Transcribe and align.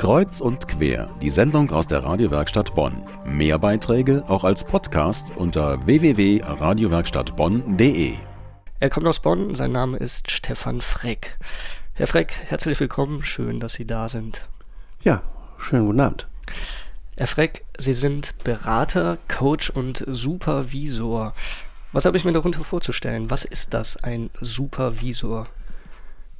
Kreuz 0.00 0.40
und 0.40 0.66
quer, 0.66 1.14
die 1.20 1.28
Sendung 1.28 1.70
aus 1.72 1.86
der 1.86 2.02
Radiowerkstatt 2.02 2.74
Bonn. 2.74 3.02
Mehr 3.26 3.58
Beiträge 3.58 4.24
auch 4.28 4.44
als 4.44 4.64
Podcast 4.64 5.36
unter 5.36 5.84
www.radiowerkstattbonn.de. 5.84 8.14
Er 8.78 8.88
kommt 8.88 9.06
aus 9.06 9.20
Bonn, 9.20 9.54
sein 9.54 9.72
Name 9.72 9.98
ist 9.98 10.30
Stefan 10.30 10.80
Freck. 10.80 11.36
Herr 11.92 12.06
Freck, 12.06 12.32
herzlich 12.46 12.80
willkommen, 12.80 13.22
schön, 13.22 13.60
dass 13.60 13.74
Sie 13.74 13.84
da 13.84 14.08
sind. 14.08 14.48
Ja, 15.02 15.20
schönen 15.58 15.84
guten 15.84 16.00
Abend. 16.00 16.28
Herr 17.18 17.26
Freck, 17.26 17.66
Sie 17.76 17.92
sind 17.92 18.42
Berater, 18.42 19.18
Coach 19.28 19.68
und 19.68 20.02
Supervisor. 20.08 21.34
Was 21.92 22.06
habe 22.06 22.16
ich 22.16 22.24
mir 22.24 22.32
darunter 22.32 22.64
vorzustellen? 22.64 23.30
Was 23.30 23.44
ist 23.44 23.74
das, 23.74 24.02
ein 24.02 24.30
Supervisor? 24.40 25.46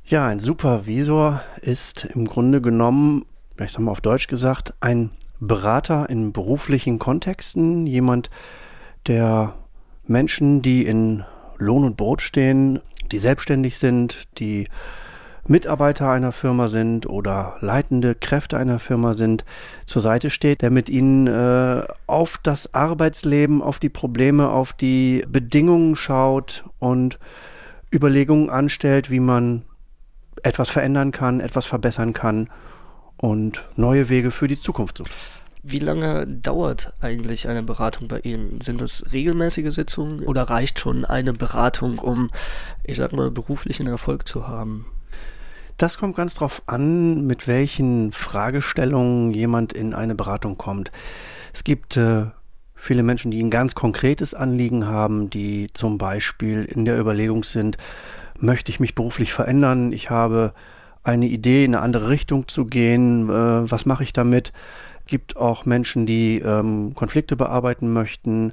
Ja, 0.06 0.28
ein 0.28 0.40
Supervisor 0.40 1.42
ist 1.60 2.06
im 2.06 2.26
Grunde 2.26 2.62
genommen, 2.62 3.26
ich 3.64 3.72
sag 3.72 3.80
mal 3.80 3.92
auf 3.92 4.00
Deutsch 4.00 4.26
gesagt, 4.26 4.74
ein 4.80 5.10
Berater 5.38 6.08
in 6.10 6.32
beruflichen 6.32 6.98
Kontexten, 6.98 7.86
jemand, 7.86 8.30
der 9.06 9.54
Menschen, 10.06 10.62
die 10.62 10.84
in 10.84 11.24
Lohn 11.56 11.84
und 11.84 11.96
Brot 11.96 12.22
stehen, 12.22 12.80
die 13.10 13.18
selbstständig 13.18 13.78
sind, 13.78 14.28
die 14.38 14.68
Mitarbeiter 15.48 16.10
einer 16.10 16.32
Firma 16.32 16.68
sind 16.68 17.08
oder 17.08 17.56
leitende 17.60 18.14
Kräfte 18.14 18.56
einer 18.58 18.78
Firma 18.78 19.14
sind, 19.14 19.44
zur 19.86 20.02
Seite 20.02 20.30
steht, 20.30 20.62
der 20.62 20.70
mit 20.70 20.88
ihnen 20.88 21.26
äh, 21.26 21.82
auf 22.06 22.38
das 22.42 22.74
Arbeitsleben, 22.74 23.62
auf 23.62 23.78
die 23.78 23.88
Probleme, 23.88 24.50
auf 24.50 24.72
die 24.72 25.24
Bedingungen 25.28 25.96
schaut 25.96 26.64
und 26.78 27.18
Überlegungen 27.92 28.50
anstellt, 28.50 29.10
wie 29.10 29.20
man 29.20 29.62
etwas 30.42 30.70
verändern 30.70 31.10
kann, 31.10 31.40
etwas 31.40 31.66
verbessern 31.66 32.12
kann 32.12 32.48
und 33.20 33.64
neue 33.76 34.08
Wege 34.08 34.30
für 34.30 34.48
die 34.48 34.60
Zukunft 34.60 34.98
sucht. 34.98 35.10
Wie 35.62 35.78
lange 35.78 36.26
dauert 36.26 36.94
eigentlich 37.00 37.46
eine 37.46 37.62
Beratung 37.62 38.08
bei 38.08 38.20
Ihnen? 38.20 38.62
Sind 38.62 38.80
das 38.80 39.12
regelmäßige 39.12 39.74
Sitzungen 39.74 40.20
oder 40.20 40.44
reicht 40.44 40.80
schon 40.80 41.04
eine 41.04 41.34
Beratung, 41.34 41.98
um, 41.98 42.30
ich 42.82 42.96
sag 42.96 43.12
mal, 43.12 43.30
beruflichen 43.30 43.86
Erfolg 43.86 44.26
zu 44.26 44.48
haben? 44.48 44.86
Das 45.76 45.98
kommt 45.98 46.16
ganz 46.16 46.34
drauf 46.34 46.62
an, 46.66 47.26
mit 47.26 47.46
welchen 47.46 48.12
Fragestellungen 48.12 49.32
jemand 49.34 49.74
in 49.74 49.92
eine 49.92 50.14
Beratung 50.14 50.56
kommt. 50.56 50.90
Es 51.52 51.62
gibt 51.62 51.96
äh, 51.98 52.26
viele 52.74 53.02
Menschen, 53.02 53.30
die 53.30 53.42
ein 53.42 53.50
ganz 53.50 53.74
konkretes 53.74 54.32
Anliegen 54.32 54.86
haben, 54.86 55.28
die 55.28 55.68
zum 55.74 55.98
Beispiel 55.98 56.64
in 56.64 56.86
der 56.86 56.98
Überlegung 56.98 57.44
sind, 57.44 57.76
möchte 58.38 58.70
ich 58.70 58.80
mich 58.80 58.94
beruflich 58.94 59.34
verändern? 59.34 59.92
Ich 59.92 60.08
habe 60.08 60.54
eine 61.02 61.26
Idee, 61.26 61.64
in 61.64 61.74
eine 61.74 61.82
andere 61.82 62.08
Richtung 62.08 62.48
zu 62.48 62.66
gehen. 62.66 63.28
Äh, 63.28 63.70
was 63.70 63.86
mache 63.86 64.02
ich 64.02 64.12
damit? 64.12 64.52
Gibt 65.06 65.36
auch 65.36 65.64
Menschen, 65.64 66.06
die 66.06 66.38
ähm, 66.38 66.94
Konflikte 66.94 67.36
bearbeiten 67.36 67.92
möchten 67.92 68.52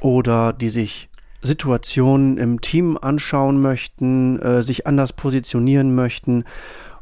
oder 0.00 0.52
die 0.52 0.68
sich 0.68 1.08
Situationen 1.40 2.38
im 2.38 2.60
Team 2.60 2.98
anschauen 3.00 3.60
möchten, 3.60 4.40
äh, 4.40 4.62
sich 4.62 4.86
anders 4.86 5.12
positionieren 5.12 5.94
möchten. 5.94 6.44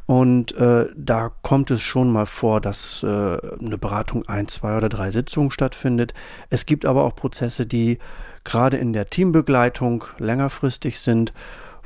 Und 0.05 0.55
äh, 0.57 0.87
da 0.97 1.31
kommt 1.41 1.71
es 1.71 1.81
schon 1.81 2.11
mal 2.11 2.25
vor, 2.25 2.59
dass 2.59 3.03
äh, 3.03 3.07
eine 3.07 3.77
Beratung 3.77 4.27
ein, 4.27 4.49
zwei 4.49 4.75
oder 4.75 4.89
drei 4.89 5.11
Sitzungen 5.11 5.49
stattfindet. 5.49 6.13
Es 6.49 6.65
gibt 6.65 6.85
aber 6.85 7.03
auch 7.03 7.15
Prozesse, 7.15 7.65
die 7.65 7.99
gerade 8.43 8.75
in 8.77 8.91
der 8.91 9.09
Teambegleitung 9.09 10.03
längerfristig 10.17 10.99
sind 10.99 11.33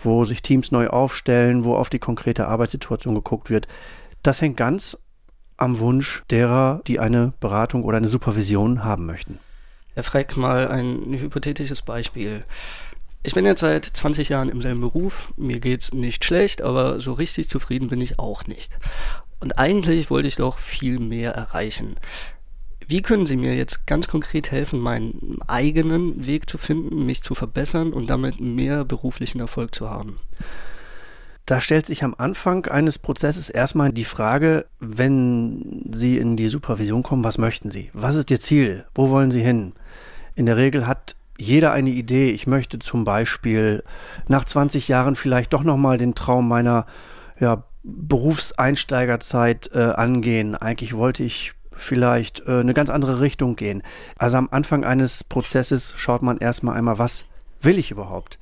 wo 0.03 0.23
sich 0.23 0.41
Teams 0.41 0.71
neu 0.71 0.87
aufstellen, 0.87 1.63
wo 1.63 1.75
auf 1.75 1.89
die 1.89 1.99
konkrete 1.99 2.47
Arbeitssituation 2.47 3.15
geguckt 3.15 3.49
wird. 3.49 3.67
Das 4.23 4.41
hängt 4.41 4.57
ganz 4.57 4.97
am 5.57 5.79
Wunsch 5.79 6.23
derer, 6.29 6.81
die 6.87 6.99
eine 6.99 7.33
Beratung 7.39 7.83
oder 7.83 7.97
eine 7.97 8.07
Supervision 8.07 8.83
haben 8.83 9.05
möchten. 9.05 9.39
Herr 9.95 10.03
Freck, 10.03 10.37
mal 10.37 10.67
ein 10.67 11.11
hypothetisches 11.13 11.81
Beispiel. 11.81 12.43
Ich 13.23 13.33
bin 13.33 13.45
jetzt 13.45 13.61
seit 13.61 13.83
20 13.83 14.29
Jahren 14.29 14.49
im 14.49 14.61
selben 14.61 14.81
Beruf. 14.81 15.33
Mir 15.35 15.59
geht's 15.59 15.91
nicht 15.93 16.23
schlecht, 16.23 16.61
aber 16.61 16.99
so 16.99 17.13
richtig 17.13 17.49
zufrieden 17.49 17.87
bin 17.87 17.99
ich 17.99 18.19
auch 18.19 18.45
nicht. 18.45 18.77
Und 19.39 19.57
eigentlich 19.57 20.09
wollte 20.09 20.27
ich 20.27 20.35
doch 20.35 20.59
viel 20.59 20.99
mehr 20.99 21.33
erreichen. 21.33 21.95
Wie 22.89 23.01
können 23.01 23.25
Sie 23.25 23.35
mir 23.35 23.53
jetzt 23.53 23.85
ganz 23.85 24.07
konkret 24.07 24.51
helfen, 24.51 24.79
meinen 24.79 25.39
eigenen 25.45 26.25
Weg 26.25 26.49
zu 26.49 26.57
finden, 26.57 27.05
mich 27.05 27.21
zu 27.21 27.35
verbessern 27.35 27.91
und 27.91 28.09
damit 28.09 28.39
mehr 28.39 28.85
beruflichen 28.85 29.41
Erfolg 29.41 29.75
zu 29.75 29.89
haben? 29.89 30.17
Da 31.45 31.59
stellt 31.59 31.85
sich 31.85 32.03
am 32.05 32.15
Anfang 32.17 32.65
eines 32.65 32.97
Prozesses 32.97 33.49
erstmal 33.49 33.91
die 33.91 34.05
Frage, 34.05 34.65
wenn 34.79 35.83
Sie 35.91 36.17
in 36.17 36.37
die 36.37 36.47
Supervision 36.47 37.03
kommen, 37.03 37.25
was 37.25 37.37
möchten 37.37 37.71
Sie? 37.71 37.89
Was 37.93 38.15
ist 38.15 38.31
Ihr 38.31 38.39
Ziel? 38.39 38.85
Wo 38.95 39.09
wollen 39.09 39.31
Sie 39.31 39.41
hin? 39.41 39.73
In 40.35 40.45
der 40.45 40.55
Regel 40.55 40.87
hat 40.87 41.17
jeder 41.37 41.73
eine 41.73 41.89
Idee. 41.89 42.31
Ich 42.31 42.47
möchte 42.47 42.79
zum 42.79 43.03
Beispiel 43.03 43.83
nach 44.29 44.45
20 44.45 44.87
Jahren 44.87 45.15
vielleicht 45.17 45.51
doch 45.53 45.63
nochmal 45.63 45.97
den 45.97 46.15
Traum 46.15 46.47
meiner 46.47 46.85
ja, 47.39 47.63
Berufseinsteigerzeit 47.83 49.71
äh, 49.73 49.79
angehen. 49.79 50.55
Eigentlich 50.55 50.95
wollte 50.95 51.23
ich 51.23 51.53
vielleicht 51.77 52.47
äh, 52.47 52.59
eine 52.59 52.73
ganz 52.73 52.89
andere 52.89 53.21
Richtung 53.21 53.55
gehen. 53.55 53.83
Also 54.17 54.37
am 54.37 54.49
Anfang 54.51 54.83
eines 54.83 55.23
Prozesses 55.23 55.93
schaut 55.97 56.21
man 56.21 56.37
erstmal 56.37 56.77
einmal, 56.77 56.99
was 56.99 57.25
will 57.61 57.77
ich 57.77 57.91
überhaupt? 57.91 58.37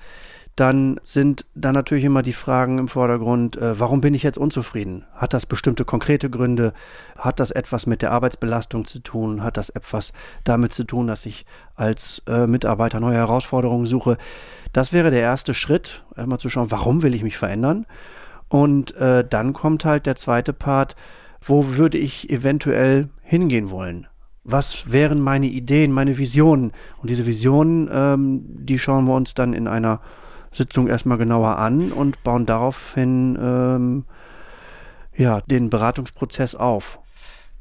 Dann 0.55 1.01
sind 1.03 1.45
da 1.53 1.73
natürlich 1.73 2.05
immer 2.05 2.23
die 2.23 2.31
Fragen 2.31 2.77
im 2.77 2.87
Vordergrund, 2.87 3.57
äh, 3.57 3.77
warum 3.77 3.99
bin 3.99 4.13
ich 4.13 4.23
jetzt 4.23 4.37
unzufrieden? 4.37 5.03
Hat 5.13 5.33
das 5.33 5.45
bestimmte 5.45 5.83
konkrete 5.83 6.29
Gründe? 6.29 6.73
Hat 7.17 7.41
das 7.41 7.51
etwas 7.51 7.87
mit 7.87 8.01
der 8.01 8.11
Arbeitsbelastung 8.11 8.87
zu 8.87 8.99
tun? 8.99 9.43
Hat 9.43 9.57
das 9.57 9.69
etwas 9.69 10.13
damit 10.45 10.73
zu 10.73 10.85
tun, 10.85 11.07
dass 11.07 11.25
ich 11.25 11.45
als 11.75 12.21
äh, 12.27 12.47
Mitarbeiter 12.47 13.01
neue 13.01 13.17
Herausforderungen 13.17 13.85
suche? 13.85 14.17
Das 14.71 14.93
wäre 14.93 15.11
der 15.11 15.21
erste 15.21 15.53
Schritt, 15.53 16.03
einmal 16.15 16.39
zu 16.39 16.47
schauen, 16.47 16.71
warum 16.71 17.03
will 17.03 17.15
ich 17.15 17.23
mich 17.23 17.37
verändern? 17.37 17.85
Und 18.47 18.95
äh, 18.95 19.27
dann 19.27 19.51
kommt 19.51 19.83
halt 19.83 20.05
der 20.05 20.15
zweite 20.15 20.53
Part, 20.53 20.95
wo 21.41 21.75
würde 21.75 21.97
ich 21.97 22.29
eventuell 22.29 23.09
hingehen 23.21 23.69
wollen? 23.69 24.07
Was 24.43 24.91
wären 24.91 25.19
meine 25.19 25.47
Ideen, 25.47 25.91
meine 25.91 26.17
Visionen? 26.17 26.71
Und 27.01 27.09
diese 27.09 27.25
Visionen, 27.25 27.89
ähm, 27.91 28.45
die 28.45 28.77
schauen 28.77 29.05
wir 29.05 29.15
uns 29.15 29.33
dann 29.33 29.53
in 29.53 29.67
einer 29.67 30.01
Sitzung 30.53 30.87
erstmal 30.87 31.17
genauer 31.17 31.57
an 31.57 31.91
und 31.91 32.23
bauen 32.23 32.45
daraufhin 32.45 33.37
ähm, 33.41 34.05
ja, 35.15 35.41
den 35.41 35.69
Beratungsprozess 35.69 36.55
auf. 36.55 36.99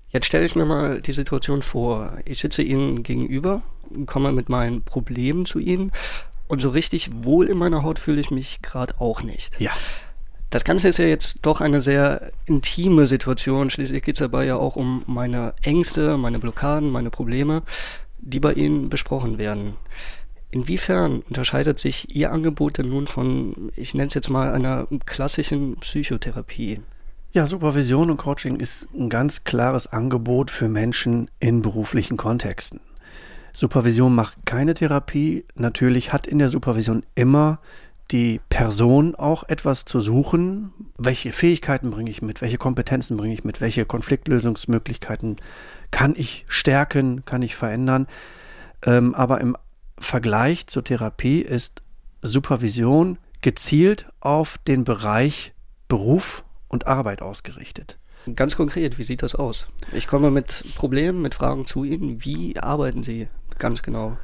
Jetzt 0.08 0.26
stelle 0.26 0.44
ich 0.44 0.54
mir 0.54 0.64
mal 0.64 1.00
die 1.00 1.12
Situation 1.12 1.62
vor. 1.62 2.18
Ich 2.24 2.40
sitze 2.40 2.62
Ihnen 2.62 3.02
gegenüber, 3.02 3.62
komme 4.06 4.32
mit 4.32 4.48
meinen 4.48 4.82
Problemen 4.82 5.44
zu 5.44 5.58
Ihnen 5.58 5.90
und 6.46 6.60
so 6.60 6.68
richtig 6.68 7.10
wohl 7.24 7.48
in 7.48 7.58
meiner 7.58 7.82
Haut 7.82 7.98
fühle 7.98 8.20
ich 8.20 8.30
mich 8.30 8.62
gerade 8.62 9.00
auch 9.00 9.22
nicht. 9.22 9.58
Ja. 9.60 9.72
Das 10.54 10.62
Ganze 10.62 10.86
ist 10.86 10.98
ja 10.98 11.06
jetzt 11.06 11.40
doch 11.42 11.60
eine 11.60 11.80
sehr 11.80 12.30
intime 12.46 13.08
Situation. 13.08 13.70
Schließlich 13.70 14.04
geht 14.04 14.14
es 14.14 14.20
dabei 14.20 14.44
ja 14.44 14.54
auch 14.54 14.76
um 14.76 15.02
meine 15.06 15.52
Ängste, 15.62 16.16
meine 16.16 16.38
Blockaden, 16.38 16.92
meine 16.92 17.10
Probleme, 17.10 17.64
die 18.20 18.38
bei 18.38 18.52
Ihnen 18.52 18.88
besprochen 18.88 19.36
werden. 19.36 19.74
Inwiefern 20.52 21.22
unterscheidet 21.22 21.80
sich 21.80 22.14
Ihr 22.14 22.30
Angebot 22.30 22.78
denn 22.78 22.88
nun 22.88 23.08
von, 23.08 23.72
ich 23.74 23.94
nenne 23.94 24.06
es 24.06 24.14
jetzt 24.14 24.30
mal, 24.30 24.52
einer 24.52 24.86
klassischen 25.06 25.74
Psychotherapie? 25.80 26.82
Ja, 27.32 27.48
Supervision 27.48 28.12
und 28.12 28.18
Coaching 28.18 28.60
ist 28.60 28.86
ein 28.94 29.08
ganz 29.10 29.42
klares 29.42 29.88
Angebot 29.88 30.52
für 30.52 30.68
Menschen 30.68 31.32
in 31.40 31.62
beruflichen 31.62 32.16
Kontexten. 32.16 32.78
Supervision 33.52 34.14
macht 34.14 34.46
keine 34.46 34.74
Therapie. 34.74 35.46
Natürlich 35.56 36.12
hat 36.12 36.28
in 36.28 36.38
der 36.38 36.48
Supervision 36.48 37.02
immer 37.16 37.58
die 38.10 38.40
Person 38.48 39.14
auch 39.14 39.44
etwas 39.48 39.84
zu 39.84 40.00
suchen. 40.00 40.72
Welche 40.98 41.32
Fähigkeiten 41.32 41.90
bringe 41.90 42.10
ich 42.10 42.22
mit? 42.22 42.42
Welche 42.42 42.58
Kompetenzen 42.58 43.16
bringe 43.16 43.34
ich 43.34 43.44
mit? 43.44 43.60
Welche 43.60 43.86
Konfliktlösungsmöglichkeiten 43.86 45.36
kann 45.90 46.14
ich 46.16 46.44
stärken? 46.48 47.24
Kann 47.24 47.42
ich 47.42 47.56
verändern? 47.56 48.06
Ähm, 48.84 49.14
aber 49.14 49.40
im 49.40 49.56
Vergleich 49.98 50.66
zur 50.66 50.84
Therapie 50.84 51.40
ist 51.40 51.82
Supervision 52.22 53.18
gezielt 53.40 54.06
auf 54.20 54.58
den 54.66 54.84
Bereich 54.84 55.54
Beruf 55.88 56.44
und 56.68 56.86
Arbeit 56.86 57.22
ausgerichtet. 57.22 57.98
Ganz 58.34 58.56
konkret, 58.56 58.98
wie 58.98 59.04
sieht 59.04 59.22
das 59.22 59.34
aus? 59.34 59.68
Ich 59.92 60.06
komme 60.06 60.30
mit 60.30 60.64
Problemen, 60.76 61.20
mit 61.20 61.34
Fragen 61.34 61.66
zu 61.66 61.84
Ihnen. 61.84 62.24
Wie 62.24 62.58
arbeiten 62.58 63.02
Sie 63.02 63.28
ganz 63.58 63.82
genau? 63.82 64.16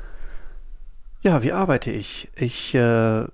Ja, 1.23 1.43
wie 1.43 1.53
arbeite 1.53 1.91
ich? 1.91 2.31
Ich 2.35 2.75
äh, 2.75 3.27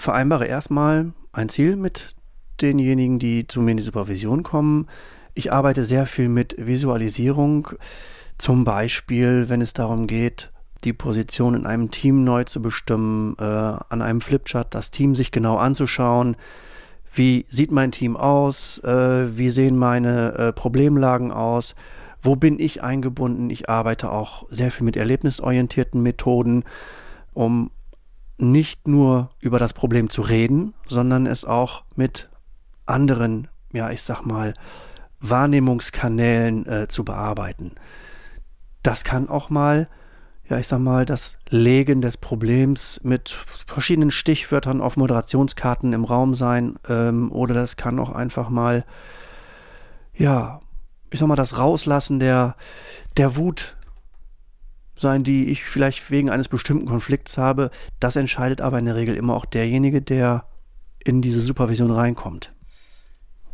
vereinbare 0.00 0.46
erstmal 0.46 1.12
ein 1.32 1.48
Ziel 1.48 1.76
mit 1.76 2.14
denjenigen, 2.60 3.18
die 3.18 3.46
zu 3.46 3.60
mir 3.60 3.72
in 3.72 3.76
die 3.76 3.82
Supervision 3.82 4.42
kommen. 4.42 4.88
Ich 5.34 5.52
arbeite 5.52 5.84
sehr 5.84 6.06
viel 6.06 6.28
mit 6.28 6.54
Visualisierung, 6.58 7.68
zum 8.38 8.64
Beispiel, 8.64 9.48
wenn 9.48 9.60
es 9.60 9.74
darum 9.74 10.06
geht, 10.06 10.50
die 10.84 10.92
Position 10.92 11.54
in 11.54 11.66
einem 11.66 11.90
Team 11.90 12.24
neu 12.24 12.44
zu 12.44 12.62
bestimmen, 12.62 13.36
äh, 13.38 13.44
an 13.44 14.02
einem 14.02 14.20
Flipchart 14.20 14.74
das 14.74 14.90
Team 14.90 15.14
sich 15.14 15.30
genau 15.30 15.56
anzuschauen. 15.56 16.36
wie 17.12 17.44
sieht 17.48 17.72
mein 17.72 17.90
Team 17.90 18.16
aus, 18.16 18.78
äh, 18.84 19.36
wie 19.36 19.50
sehen 19.50 19.76
meine 19.76 20.32
äh, 20.34 20.52
Problemlagen 20.52 21.32
aus, 21.32 21.74
wo 22.22 22.36
bin 22.36 22.60
ich 22.60 22.84
eingebunden. 22.84 23.50
Ich 23.50 23.68
arbeite 23.68 24.12
auch 24.12 24.46
sehr 24.48 24.70
viel 24.70 24.84
mit 24.84 24.96
erlebnisorientierten 24.96 26.02
Methoden, 26.02 26.62
um 27.34 27.72
nicht 28.40 28.88
nur 28.88 29.30
über 29.40 29.58
das 29.58 29.72
Problem 29.72 30.10
zu 30.10 30.22
reden, 30.22 30.74
sondern 30.86 31.26
es 31.26 31.44
auch 31.44 31.84
mit 31.96 32.28
anderen, 32.86 33.48
ja, 33.72 33.90
ich 33.90 34.02
sag 34.02 34.24
mal, 34.24 34.54
Wahrnehmungskanälen 35.20 36.66
äh, 36.66 36.88
zu 36.88 37.04
bearbeiten. 37.04 37.72
Das 38.82 39.04
kann 39.04 39.28
auch 39.28 39.50
mal 39.50 39.88
ja, 40.50 40.58
ich 40.58 40.66
sag 40.66 40.80
mal, 40.80 41.06
das 41.06 41.38
Legen 41.48 42.02
des 42.02 42.16
Problems 42.16 43.00
mit 43.04 43.30
verschiedenen 43.30 44.10
Stichwörtern 44.10 44.80
auf 44.80 44.96
Moderationskarten 44.96 45.92
im 45.92 46.04
Raum 46.04 46.34
sein. 46.34 46.74
Ähm, 46.88 47.30
oder 47.30 47.54
das 47.54 47.76
kann 47.76 48.00
auch 48.00 48.10
einfach 48.10 48.48
mal, 48.48 48.84
ja, 50.12 50.58
ich 51.10 51.20
sag 51.20 51.28
mal, 51.28 51.36
das 51.36 51.56
Rauslassen 51.56 52.18
der, 52.18 52.56
der 53.16 53.36
Wut 53.36 53.76
sein, 55.00 55.24
die 55.24 55.50
ich 55.50 55.64
vielleicht 55.64 56.10
wegen 56.10 56.30
eines 56.30 56.48
bestimmten 56.48 56.86
Konflikts 56.86 57.38
habe. 57.38 57.70
Das 57.98 58.16
entscheidet 58.16 58.60
aber 58.60 58.78
in 58.78 58.86
der 58.86 58.96
Regel 58.96 59.16
immer 59.16 59.34
auch 59.34 59.46
derjenige, 59.46 60.02
der 60.02 60.44
in 61.04 61.22
diese 61.22 61.40
Supervision 61.40 61.90
reinkommt. 61.90 62.52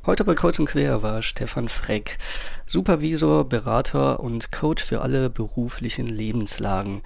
Heute 0.07 0.25
bei 0.25 0.35
Kreuz 0.35 0.59
und 0.61 0.67
Quer 0.67 1.03
war 1.03 1.21
Stefan 1.21 1.69
Freck, 1.69 2.19
Supervisor, 2.65 3.45
Berater 3.45 4.21
und 4.21 4.53
Coach 4.53 4.85
für 4.85 5.01
alle 5.01 5.29
beruflichen 5.31 6.07
Lebenslagen. 6.07 7.03